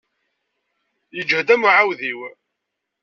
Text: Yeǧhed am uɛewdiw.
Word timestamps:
Yeǧhed 1.15 1.49
am 1.53 1.63
uɛewdiw. 1.69 2.19